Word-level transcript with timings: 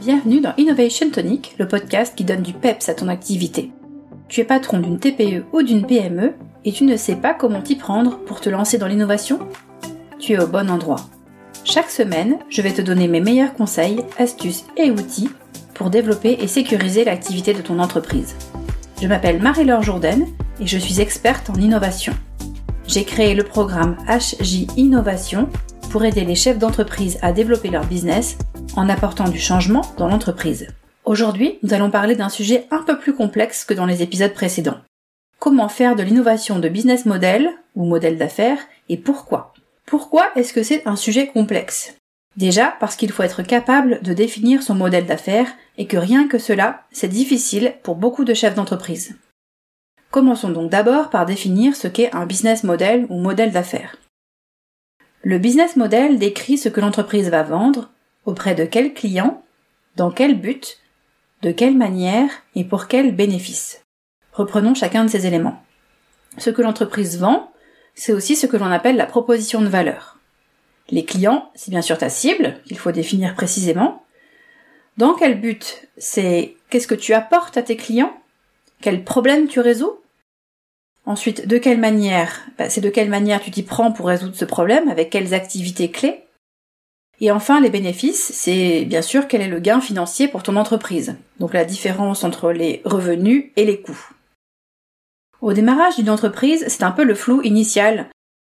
Bienvenue 0.00 0.40
dans 0.40 0.52
Innovation 0.56 1.08
Tonic, 1.08 1.54
le 1.56 1.68
podcast 1.68 2.14
qui 2.16 2.24
donne 2.24 2.42
du 2.42 2.52
peps 2.52 2.88
à 2.88 2.94
ton 2.94 3.06
activité. 3.06 3.70
Tu 4.28 4.40
es 4.40 4.44
patron 4.44 4.80
d'une 4.80 4.98
TPE 4.98 5.44
ou 5.52 5.62
d'une 5.62 5.86
PME 5.86 6.34
et 6.64 6.72
tu 6.72 6.82
ne 6.82 6.96
sais 6.96 7.14
pas 7.14 7.32
comment 7.32 7.62
t'y 7.62 7.76
prendre 7.76 8.18
pour 8.24 8.40
te 8.40 8.50
lancer 8.50 8.76
dans 8.76 8.88
l'innovation? 8.88 9.38
Tu 10.18 10.32
es 10.32 10.42
au 10.42 10.48
bon 10.48 10.68
endroit. 10.68 11.00
Chaque 11.62 11.90
semaine, 11.90 12.38
je 12.48 12.60
vais 12.60 12.72
te 12.72 12.82
donner 12.82 13.06
mes 13.06 13.20
meilleurs 13.20 13.54
conseils, 13.54 14.00
astuces 14.18 14.64
et 14.76 14.90
outils 14.90 15.30
pour 15.74 15.90
développer 15.90 16.38
et 16.40 16.48
sécuriser 16.48 17.04
l'activité 17.04 17.54
de 17.54 17.62
ton 17.62 17.78
entreprise. 17.78 18.34
Je 19.00 19.06
m'appelle 19.06 19.40
Marie-Laure 19.40 19.82
Jourdain 19.82 20.22
et 20.60 20.66
je 20.66 20.78
suis 20.78 21.00
experte 21.00 21.50
en 21.50 21.54
innovation. 21.54 22.14
J'ai 22.88 23.04
créé 23.04 23.34
le 23.34 23.44
programme 23.44 23.96
HJ 24.08 24.66
Innovation 24.76 25.48
pour 25.90 26.04
aider 26.04 26.24
les 26.24 26.34
chefs 26.34 26.58
d'entreprise 26.58 27.16
à 27.22 27.32
développer 27.32 27.70
leur 27.70 27.86
business 27.86 28.36
en 28.76 28.88
apportant 28.88 29.28
du 29.28 29.38
changement 29.38 29.82
dans 29.96 30.08
l'entreprise. 30.08 30.68
Aujourd'hui, 31.04 31.58
nous 31.62 31.74
allons 31.74 31.90
parler 31.90 32.16
d'un 32.16 32.28
sujet 32.28 32.66
un 32.70 32.82
peu 32.82 32.98
plus 32.98 33.14
complexe 33.14 33.64
que 33.64 33.74
dans 33.74 33.86
les 33.86 34.02
épisodes 34.02 34.32
précédents. 34.32 34.80
Comment 35.38 35.68
faire 35.68 35.96
de 35.96 36.02
l'innovation 36.02 36.58
de 36.58 36.68
business 36.68 37.04
model 37.04 37.50
ou 37.74 37.84
modèle 37.84 38.16
d'affaires 38.16 38.60
et 38.88 38.96
pourquoi? 38.96 39.52
Pourquoi 39.86 40.30
est-ce 40.34 40.52
que 40.52 40.62
c'est 40.62 40.86
un 40.86 40.96
sujet 40.96 41.26
complexe? 41.26 41.94
Déjà 42.36 42.74
parce 42.80 42.96
qu'il 42.96 43.12
faut 43.12 43.22
être 43.22 43.42
capable 43.42 44.00
de 44.02 44.12
définir 44.12 44.62
son 44.62 44.74
modèle 44.74 45.06
d'affaires 45.06 45.52
et 45.76 45.86
que 45.86 45.96
rien 45.96 46.26
que 46.26 46.38
cela, 46.38 46.82
c'est 46.90 47.08
difficile 47.08 47.74
pour 47.82 47.96
beaucoup 47.96 48.24
de 48.24 48.34
chefs 48.34 48.54
d'entreprise. 48.54 49.16
Commençons 50.10 50.50
donc 50.50 50.70
d'abord 50.70 51.10
par 51.10 51.26
définir 51.26 51.76
ce 51.76 51.88
qu'est 51.88 52.14
un 52.14 52.26
business 52.26 52.64
model 52.64 53.06
ou 53.08 53.18
modèle 53.18 53.52
d'affaires. 53.52 53.96
Le 55.22 55.38
business 55.38 55.76
model 55.76 56.18
décrit 56.18 56.58
ce 56.58 56.68
que 56.68 56.80
l'entreprise 56.80 57.30
va 57.30 57.42
vendre, 57.42 57.90
auprès 58.24 58.54
de 58.54 58.64
quel 58.64 58.94
client, 58.94 59.42
dans 59.96 60.10
quel 60.10 60.40
but, 60.40 60.78
de 61.42 61.52
quelle 61.52 61.76
manière 61.76 62.30
et 62.54 62.64
pour 62.64 62.88
quel 62.88 63.14
bénéfice? 63.14 63.82
Reprenons 64.32 64.74
chacun 64.74 65.04
de 65.04 65.10
ces 65.10 65.26
éléments. 65.26 65.62
Ce 66.38 66.50
que 66.50 66.62
l'entreprise 66.62 67.18
vend, 67.18 67.52
c'est 67.94 68.12
aussi 68.12 68.34
ce 68.34 68.46
que 68.46 68.56
l'on 68.56 68.66
appelle 68.66 68.96
la 68.96 69.06
proposition 69.06 69.60
de 69.60 69.68
valeur. 69.68 70.18
Les 70.90 71.04
clients, 71.04 71.50
c'est 71.54 71.70
bien 71.70 71.82
sûr 71.82 71.96
ta 71.96 72.08
cible, 72.08 72.60
qu'il 72.66 72.78
faut 72.78 72.92
définir 72.92 73.34
précisément. 73.34 74.04
Dans 74.96 75.14
quel 75.14 75.40
but 75.40 75.88
C'est 75.96 76.56
qu'est-ce 76.70 76.86
que 76.86 76.94
tu 76.94 77.14
apportes 77.14 77.56
à 77.56 77.62
tes 77.62 77.76
clients? 77.76 78.12
Quel 78.80 79.04
problème 79.04 79.48
tu 79.48 79.60
résous? 79.60 79.98
Ensuite, 81.06 81.46
de 81.46 81.58
quelle 81.58 81.78
manière 81.78 82.46
bah, 82.58 82.68
C'est 82.68 82.80
de 82.80 82.90
quelle 82.90 83.08
manière 83.08 83.40
tu 83.40 83.50
t'y 83.50 83.62
prends 83.62 83.92
pour 83.92 84.06
résoudre 84.06 84.34
ce 84.34 84.44
problème, 84.44 84.88
avec 84.88 85.10
quelles 85.10 85.34
activités 85.34 85.90
clés? 85.90 86.23
Et 87.20 87.30
enfin, 87.30 87.60
les 87.60 87.70
bénéfices, 87.70 88.32
c'est 88.32 88.84
bien 88.84 89.02
sûr 89.02 89.28
quel 89.28 89.40
est 89.40 89.48
le 89.48 89.60
gain 89.60 89.80
financier 89.80 90.28
pour 90.28 90.42
ton 90.42 90.56
entreprise. 90.56 91.16
Donc 91.38 91.54
la 91.54 91.64
différence 91.64 92.24
entre 92.24 92.50
les 92.52 92.82
revenus 92.84 93.46
et 93.56 93.64
les 93.64 93.80
coûts. 93.80 94.10
Au 95.40 95.52
démarrage 95.52 95.96
d'une 95.96 96.10
entreprise, 96.10 96.64
c'est 96.68 96.82
un 96.82 96.90
peu 96.90 97.04
le 97.04 97.14
flou 97.14 97.42
initial, 97.42 98.08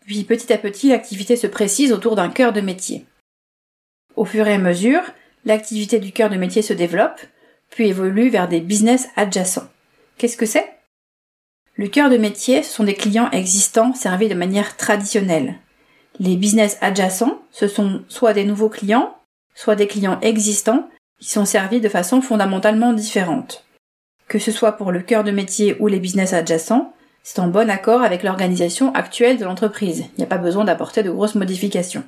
puis 0.06 0.24
petit 0.24 0.52
à 0.52 0.58
petit 0.58 0.90
l'activité 0.90 1.36
se 1.36 1.48
précise 1.48 1.94
autour 1.94 2.16
d'un 2.16 2.30
cœur 2.30 2.54
de 2.54 2.62
métier. 2.62 3.06
Au 4.16 4.26
fur 4.26 4.48
et 4.48 4.54
à 4.54 4.58
mesure, 4.58 5.02
l'activité 5.46 6.00
du 6.00 6.12
cœur 6.12 6.30
de 6.30 6.36
métier 6.36 6.62
se 6.62 6.74
développe, 6.74 7.22
puis 7.70 7.88
évolue 7.88 8.30
vers 8.30 8.48
des 8.48 8.60
business 8.60 9.08
adjacents. 9.16 9.70
Qu'est-ce 10.18 10.38
que 10.38 10.46
c'est? 10.46 10.70
Le 11.76 11.88
cœur 11.88 12.10
de 12.10 12.18
métier, 12.18 12.62
sont 12.62 12.84
des 12.84 12.94
clients 12.94 13.32
existants 13.32 13.94
servis 13.94 14.28
de 14.28 14.36
manière 14.36 14.76
traditionnelle. 14.76 15.56
Les 16.20 16.36
business 16.36 16.78
adjacents, 16.82 17.40
ce 17.52 17.68
sont 17.68 18.02
soit 18.08 18.34
des 18.34 18.44
nouveaux 18.44 18.70
clients, 18.70 19.16
soit 19.56 19.76
des 19.76 19.88
clients 19.88 20.20
existants 20.22 20.90
qui 21.20 21.30
sont 21.30 21.46
servis 21.46 21.82
de 21.82 21.90
façon 21.90 22.22
fondamentalement 22.22 22.94
différente. 22.94 23.66
Que 24.28 24.40
ce 24.40 24.52
soit 24.52 24.74
pour 24.74 24.92
le 24.92 25.02
cœur 25.02 25.24
de 25.24 25.32
métier 25.32 25.76
ou 25.80 25.88
les 25.88 26.00
business 26.00 26.34
adjacents, 26.34 26.94
c'est 27.24 27.40
en 27.40 27.48
bon 27.48 27.70
accord 27.70 28.02
avec 28.02 28.24
l'organisation 28.24 28.94
actuelle 28.94 29.38
de 29.38 29.46
l'entreprise. 29.46 30.06
Il 30.14 30.18
n'y 30.20 30.24
a 30.24 30.28
pas 30.28 30.38
besoin 30.38 30.66
d'apporter 30.66 31.04
de 31.04 31.12
grosses 31.12 31.36
modifications. 31.36 32.04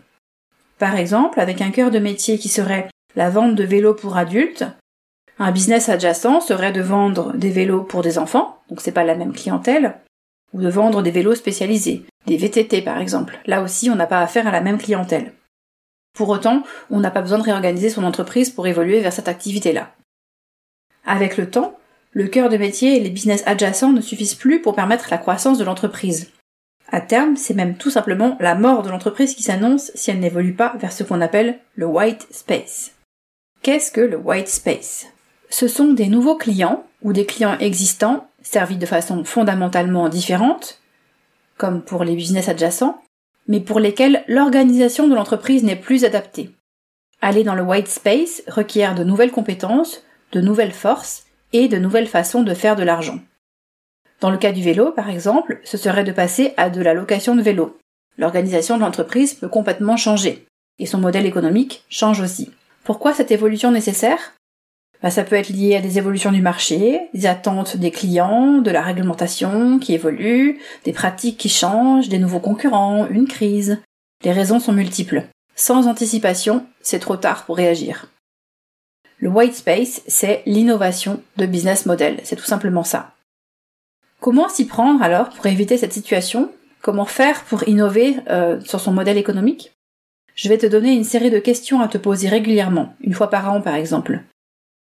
Par 0.79 0.95
exemple, 0.95 1.39
avec 1.39 1.61
un 1.61 1.71
cœur 1.71 1.91
de 1.91 1.99
métier 1.99 2.37
qui 2.37 2.49
serait 2.49 2.89
la 3.15 3.29
vente 3.29 3.55
de 3.55 3.63
vélos 3.63 3.93
pour 3.93 4.17
adultes, 4.17 4.65
un 5.39 5.51
business 5.51 5.89
adjacent 5.89 6.41
serait 6.41 6.71
de 6.71 6.81
vendre 6.81 7.33
des 7.33 7.49
vélos 7.49 7.83
pour 7.83 8.01
des 8.01 8.17
enfants, 8.17 8.59
donc 8.69 8.81
c'est 8.81 8.91
pas 8.91 9.03
la 9.03 9.15
même 9.15 9.33
clientèle, 9.33 9.95
ou 10.53 10.61
de 10.61 10.69
vendre 10.69 11.01
des 11.01 11.11
vélos 11.11 11.35
spécialisés, 11.35 12.05
des 12.27 12.37
VTT 12.37 12.81
par 12.81 12.99
exemple. 12.99 13.39
Là 13.45 13.61
aussi, 13.61 13.89
on 13.89 13.95
n'a 13.95 14.07
pas 14.07 14.21
affaire 14.21 14.47
à 14.47 14.51
la 14.51 14.61
même 14.61 14.77
clientèle. 14.77 15.33
Pour 16.13 16.29
autant, 16.29 16.63
on 16.91 16.99
n'a 16.99 17.11
pas 17.11 17.21
besoin 17.21 17.39
de 17.39 17.43
réorganiser 17.43 17.89
son 17.89 18.03
entreprise 18.03 18.51
pour 18.51 18.67
évoluer 18.67 18.99
vers 18.99 19.13
cette 19.13 19.27
activité-là. 19.27 19.91
Avec 21.05 21.37
le 21.37 21.49
temps, 21.49 21.77
le 22.11 22.27
cœur 22.27 22.49
de 22.49 22.57
métier 22.57 22.95
et 22.95 22.99
les 22.99 23.09
business 23.09 23.43
adjacents 23.47 23.91
ne 23.91 24.01
suffisent 24.01 24.35
plus 24.35 24.61
pour 24.61 24.75
permettre 24.75 25.07
la 25.09 25.17
croissance 25.17 25.57
de 25.57 25.63
l'entreprise. 25.63 26.31
À 26.91 27.01
terme, 27.01 27.35
c'est 27.35 27.55
même 27.55 27.75
tout 27.75 27.89
simplement 27.89 28.37
la 28.39 28.53
mort 28.53 28.83
de 28.83 28.89
l'entreprise 28.89 29.33
qui 29.33 29.41
s'annonce 29.41 29.91
si 29.95 30.11
elle 30.11 30.19
n'évolue 30.19 30.53
pas 30.53 30.75
vers 30.77 30.91
ce 30.91 31.03
qu'on 31.03 31.21
appelle 31.21 31.57
le 31.75 31.87
white 31.87 32.27
space. 32.29 32.91
Qu'est-ce 33.63 33.91
que 33.91 34.01
le 34.01 34.17
white 34.17 34.47
space? 34.47 35.07
Ce 35.49 35.67
sont 35.67 35.93
des 35.93 36.07
nouveaux 36.07 36.35
clients 36.35 36.85
ou 37.01 37.13
des 37.13 37.25
clients 37.25 37.57
existants 37.57 38.27
servis 38.43 38.77
de 38.77 38.85
façon 38.85 39.23
fondamentalement 39.23 40.09
différente, 40.09 40.79
comme 41.57 41.81
pour 41.81 42.03
les 42.03 42.15
business 42.15 42.49
adjacents, 42.49 43.01
mais 43.47 43.59
pour 43.59 43.79
lesquels 43.79 44.23
l'organisation 44.27 45.07
de 45.07 45.15
l'entreprise 45.15 45.63
n'est 45.63 45.75
plus 45.75 46.05
adaptée. 46.05 46.51
Aller 47.21 47.43
dans 47.43 47.55
le 47.55 47.63
white 47.63 47.87
space 47.87 48.43
requiert 48.47 48.95
de 48.95 49.03
nouvelles 49.03 49.31
compétences, 49.31 50.03
de 50.31 50.41
nouvelles 50.41 50.73
forces 50.73 51.25
et 51.53 51.67
de 51.67 51.77
nouvelles 51.77 52.07
façons 52.07 52.43
de 52.43 52.53
faire 52.53 52.75
de 52.75 52.83
l'argent. 52.83 53.19
Dans 54.19 54.29
le 54.29 54.37
cas 54.37 54.51
du 54.51 54.61
vélo, 54.61 54.91
par 54.91 55.09
exemple, 55.09 55.59
ce 55.63 55.77
serait 55.77 56.03
de 56.03 56.11
passer 56.11 56.53
à 56.57 56.69
de 56.69 56.81
la 56.81 56.93
location 56.93 57.35
de 57.35 57.41
vélo. 57.41 57.77
L'organisation 58.17 58.77
de 58.77 58.81
l'entreprise 58.81 59.33
peut 59.33 59.49
complètement 59.49 59.97
changer, 59.97 60.45
et 60.79 60.85
son 60.85 60.97
modèle 60.97 61.25
économique 61.25 61.83
change 61.89 62.21
aussi. 62.21 62.51
Pourquoi 62.83 63.13
cette 63.13 63.31
évolution 63.31 63.71
nécessaire? 63.71 64.33
Bah, 65.03 65.11
ça 65.11 65.25
peut 65.25 65.35
être 65.35 65.49
lié 65.49 65.75
à 65.75 65.81
des 65.81 65.97
évolutions 65.97 66.31
du 66.31 66.41
marché, 66.41 67.09
des 67.13 67.25
attentes 67.25 67.75
des 67.75 67.91
clients, 67.91 68.59
de 68.59 68.71
la 68.71 68.81
réglementation 68.81 69.77
qui 69.77 69.93
évolue, 69.93 70.59
des 70.85 70.93
pratiques 70.93 71.37
qui 71.37 71.49
changent, 71.49 72.07
des 72.07 72.19
nouveaux 72.19 72.39
concurrents, 72.39 73.05
une 73.09 73.27
crise. 73.27 73.79
Les 74.23 74.31
raisons 74.31 74.61
sont 74.61 74.71
multiples. 74.71 75.25
Sans 75.55 75.87
anticipation, 75.87 76.65
c'est 76.81 76.99
trop 76.99 77.17
tard 77.17 77.43
pour 77.43 77.57
réagir. 77.57 78.07
Le 79.17 79.27
white 79.29 79.55
space, 79.55 80.01
c'est 80.07 80.41
l'innovation 80.45 81.21
de 81.35 81.45
business 81.45 81.85
model, 81.85 82.19
c'est 82.23 82.37
tout 82.37 82.45
simplement 82.45 82.85
ça. 82.85 83.11
Comment 84.21 84.47
s'y 84.47 84.65
prendre 84.65 85.03
alors 85.03 85.29
pour 85.29 85.45
éviter 85.47 85.77
cette 85.77 85.93
situation? 85.93 86.49
Comment 86.81 87.05
faire 87.05 87.43
pour 87.43 87.67
innover 87.67 88.15
euh, 88.29 88.61
sur 88.61 88.79
son 88.79 88.93
modèle 88.93 89.17
économique? 89.17 89.73
Je 90.33 90.47
vais 90.47 90.57
te 90.57 90.65
donner 90.65 90.93
une 90.93 91.03
série 91.03 91.29
de 91.29 91.39
questions 91.39 91.81
à 91.81 91.89
te 91.89 91.97
poser 91.97 92.29
régulièrement, 92.29 92.95
une 93.01 93.13
fois 93.13 93.29
par 93.29 93.51
an 93.51 93.59
par 93.59 93.75
exemple. 93.75 94.23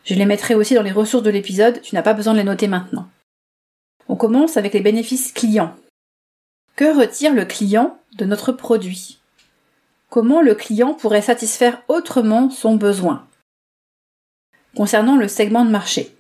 Je 0.05 0.15
les 0.15 0.27
mettrai 0.27 0.55
aussi 0.55 0.75
dans 0.75 0.83
les 0.83 0.93
ressources 0.93 1.25
de 1.25 1.31
l'épisode, 1.31 1.81
tu 1.83 1.95
n'as 1.95 2.03
pas 2.03 2.15
besoin 2.15 2.33
de 2.33 2.39
les 2.39 2.45
noter 2.45 2.69
maintenant. 2.69 3.09
On 4.09 4.17
commence 4.17 4.57
avec 4.57 4.75
les 4.75 4.81
bénéfices 4.81 5.33
clients. 5.33 5.77
Que 6.77 6.99
retire 6.99 7.35
le 7.35 7.45
client 7.45 7.99
de 8.17 8.25
notre 8.25 8.53
produit? 8.53 9.19
Comment 10.09 10.43
le 10.43 10.55
client 10.55 10.95
pourrait 10.95 11.23
satisfaire 11.23 11.83
autrement 11.89 12.51
son 12.51 12.75
besoin? 12.75 13.27
Concernant 14.75 15.17
le 15.17 15.29
segment 15.29 15.65
de 15.65 15.71
marché. 15.71 16.17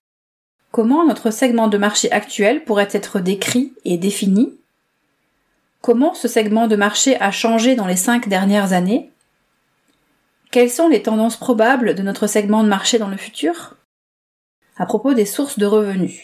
Comment 0.71 1.05
notre 1.05 1.33
segment 1.33 1.67
de 1.67 1.79
marché 1.79 2.13
actuel 2.13 2.65
pourrait 2.65 2.89
être 2.93 3.19
décrit 3.19 3.73
et 3.85 3.97
défini? 3.97 4.57
Comment 5.81 6.15
ce 6.15 6.29
segment 6.29 6.69
de 6.69 6.77
marché 6.77 7.21
a 7.21 7.33
changé 7.33 7.75
dans 7.75 7.87
les 7.87 7.97
cinq 7.97 8.29
dernières 8.29 8.73
années? 8.73 9.11
Quelles 10.51 10.71
sont 10.71 10.89
les 10.89 11.03
tendances 11.03 11.37
probables 11.37 11.95
de 11.95 12.03
notre 12.03 12.27
segment 12.27 12.65
de 12.65 12.69
marché 12.69 12.99
dans 12.99 13.09
le 13.09 13.17
futur? 13.17 13.77
À 14.77 14.85
propos 14.85 15.15
des 15.15 15.25
sources 15.25 15.59
de 15.59 15.67
revenus. 15.67 16.21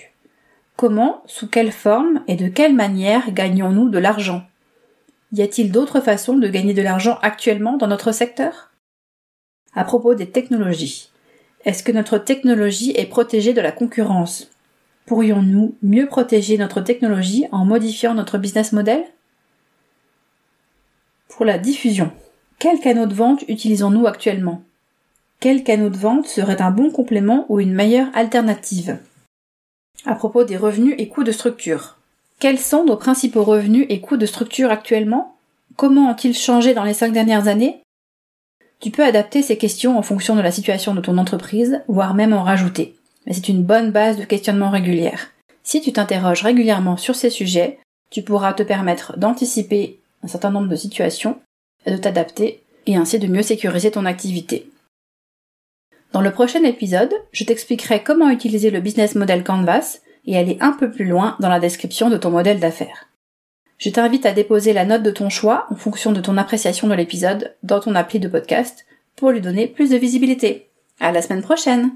Comment, 0.74 1.22
sous 1.26 1.48
quelle 1.48 1.70
forme 1.70 2.22
et 2.26 2.34
de 2.34 2.48
quelle 2.48 2.74
manière 2.74 3.30
gagnons-nous 3.30 3.88
de 3.88 3.98
l'argent? 3.98 4.44
Y 5.32 5.42
a-t-il 5.42 5.70
d'autres 5.70 6.00
façons 6.00 6.36
de 6.36 6.48
gagner 6.48 6.74
de 6.74 6.82
l'argent 6.82 7.18
actuellement 7.22 7.76
dans 7.76 7.86
notre 7.86 8.10
secteur? 8.10 8.72
À 9.74 9.84
propos 9.84 10.14
des 10.14 10.30
technologies. 10.30 11.10
Est-ce 11.64 11.82
que 11.82 11.92
notre 11.92 12.18
technologie 12.18 12.92
est 12.96 13.06
protégée 13.06 13.52
de 13.52 13.60
la 13.60 13.72
concurrence? 13.72 14.50
Pourrions-nous 15.06 15.76
mieux 15.82 16.06
protéger 16.06 16.58
notre 16.58 16.80
technologie 16.80 17.46
en 17.52 17.64
modifiant 17.64 18.14
notre 18.14 18.38
business 18.38 18.72
model? 18.72 19.04
Pour 21.28 21.44
la 21.44 21.58
diffusion. 21.58 22.10
Quel 22.58 22.80
canaux 22.80 23.04
de 23.04 23.12
vente 23.12 23.44
utilisons-nous 23.48 24.06
actuellement? 24.06 24.62
Quel 25.40 25.62
canaux 25.62 25.90
de 25.90 25.96
vente 25.98 26.26
serait 26.26 26.62
un 26.62 26.70
bon 26.70 26.90
complément 26.90 27.44
ou 27.50 27.60
une 27.60 27.74
meilleure 27.74 28.08
alternative? 28.14 28.98
À 30.06 30.14
propos 30.14 30.44
des 30.44 30.56
revenus 30.56 30.94
et 30.96 31.08
coûts 31.08 31.24
de 31.24 31.32
structure. 31.32 31.98
Quels 32.38 32.58
sont 32.58 32.84
nos 32.84 32.96
principaux 32.96 33.44
revenus 33.44 33.84
et 33.90 34.00
coûts 34.00 34.16
de 34.16 34.24
structure 34.24 34.70
actuellement? 34.70 35.36
Comment 35.76 36.10
ont-ils 36.10 36.34
changé 36.34 36.72
dans 36.72 36.84
les 36.84 36.94
cinq 36.94 37.12
dernières 37.12 37.46
années? 37.46 37.82
Tu 38.80 38.90
peux 38.90 39.04
adapter 39.04 39.42
ces 39.42 39.58
questions 39.58 39.98
en 39.98 40.02
fonction 40.02 40.34
de 40.34 40.40
la 40.40 40.50
situation 40.50 40.94
de 40.94 41.02
ton 41.02 41.18
entreprise, 41.18 41.82
voire 41.88 42.14
même 42.14 42.32
en 42.32 42.42
rajouter. 42.42 42.96
Mais 43.26 43.34
c'est 43.34 43.50
une 43.50 43.64
bonne 43.64 43.90
base 43.90 44.16
de 44.16 44.24
questionnement 44.24 44.70
régulière. 44.70 45.30
Si 45.62 45.82
tu 45.82 45.92
t'interroges 45.92 46.42
régulièrement 46.42 46.96
sur 46.96 47.16
ces 47.16 47.30
sujets, 47.30 47.78
tu 48.08 48.22
pourras 48.22 48.54
te 48.54 48.62
permettre 48.62 49.18
d'anticiper 49.18 49.98
un 50.22 50.28
certain 50.28 50.50
nombre 50.50 50.68
de 50.68 50.76
situations, 50.76 51.38
de 51.90 51.96
t'adapter 51.96 52.62
et 52.86 52.96
ainsi 52.96 53.18
de 53.18 53.26
mieux 53.26 53.42
sécuriser 53.42 53.90
ton 53.90 54.06
activité. 54.06 54.70
Dans 56.12 56.20
le 56.20 56.30
prochain 56.30 56.62
épisode, 56.64 57.12
je 57.32 57.44
t'expliquerai 57.44 58.02
comment 58.02 58.30
utiliser 58.30 58.70
le 58.70 58.80
business 58.80 59.14
model 59.14 59.44
Canvas 59.44 59.98
et 60.24 60.36
aller 60.36 60.56
un 60.60 60.72
peu 60.72 60.90
plus 60.90 61.04
loin 61.04 61.36
dans 61.40 61.48
la 61.48 61.60
description 61.60 62.10
de 62.10 62.16
ton 62.16 62.30
modèle 62.30 62.60
d'affaires. 62.60 63.08
Je 63.78 63.90
t'invite 63.90 64.24
à 64.24 64.32
déposer 64.32 64.72
la 64.72 64.84
note 64.84 65.02
de 65.02 65.10
ton 65.10 65.28
choix 65.28 65.66
en 65.70 65.76
fonction 65.76 66.12
de 66.12 66.20
ton 66.20 66.38
appréciation 66.38 66.88
de 66.88 66.94
l'épisode 66.94 67.54
dans 67.62 67.80
ton 67.80 67.94
appli 67.94 68.18
de 68.18 68.28
podcast 68.28 68.86
pour 69.16 69.30
lui 69.30 69.40
donner 69.40 69.66
plus 69.66 69.90
de 69.90 69.96
visibilité. 69.96 70.70
À 71.00 71.12
la 71.12 71.20
semaine 71.20 71.42
prochaine! 71.42 71.90